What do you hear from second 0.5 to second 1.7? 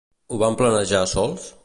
planejar sols?